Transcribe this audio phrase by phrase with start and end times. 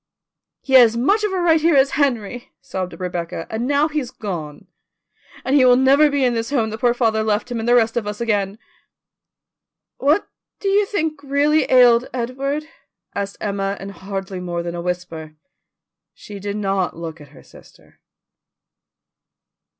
[0.61, 4.09] "He had as much of a right here as Henry," sobbed Rebecca, "and now he's
[4.09, 4.65] gone,
[5.45, 7.75] and he will never be in this home that poor father left him and the
[7.75, 8.57] rest of us again."
[9.97, 10.27] "What
[10.59, 10.87] do you
[11.21, 12.65] really think ailed Edward?"
[13.13, 15.35] asked Emma in hardly more than a whisper.
[16.15, 17.99] She did not look at her sister.